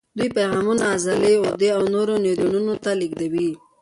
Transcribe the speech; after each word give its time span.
دوی 0.17 0.29
پیغامونه 0.37 0.83
عضلې، 0.93 1.33
غدې 1.43 1.69
او 1.77 1.81
نورو 1.93 2.13
نیورونونو 2.25 2.73
ته 2.83 2.91
لېږدوي. 2.99 3.49